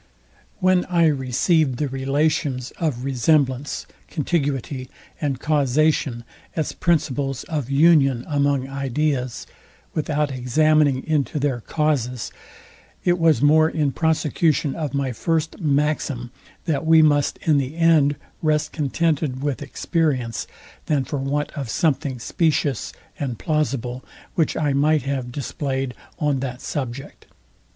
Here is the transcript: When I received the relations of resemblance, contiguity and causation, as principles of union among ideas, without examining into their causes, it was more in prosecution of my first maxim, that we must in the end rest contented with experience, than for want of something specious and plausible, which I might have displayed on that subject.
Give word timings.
When 0.57 0.83
I 0.85 1.05
received 1.05 1.77
the 1.77 1.87
relations 1.87 2.71
of 2.79 3.03
resemblance, 3.05 3.85
contiguity 4.07 4.89
and 5.21 5.39
causation, 5.39 6.23
as 6.55 6.71
principles 6.71 7.43
of 7.43 7.69
union 7.69 8.25
among 8.27 8.67
ideas, 8.67 9.45
without 9.93 10.31
examining 10.31 11.03
into 11.03 11.37
their 11.37 11.59
causes, 11.61 12.31
it 13.03 13.19
was 13.19 13.43
more 13.43 13.69
in 13.69 13.91
prosecution 13.91 14.73
of 14.73 14.95
my 14.95 15.11
first 15.11 15.59
maxim, 15.59 16.31
that 16.65 16.83
we 16.83 17.03
must 17.03 17.37
in 17.43 17.59
the 17.59 17.75
end 17.77 18.15
rest 18.41 18.71
contented 18.71 19.43
with 19.43 19.61
experience, 19.61 20.47
than 20.87 21.03
for 21.05 21.17
want 21.19 21.51
of 21.51 21.69
something 21.69 22.17
specious 22.17 22.91
and 23.19 23.37
plausible, 23.37 24.03
which 24.33 24.57
I 24.57 24.73
might 24.73 25.03
have 25.03 25.31
displayed 25.31 25.93
on 26.17 26.39
that 26.39 26.59
subject. 26.59 27.27